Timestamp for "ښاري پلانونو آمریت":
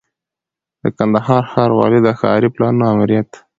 2.19-3.29